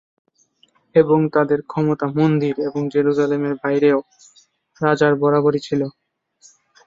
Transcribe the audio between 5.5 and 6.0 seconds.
ছিল।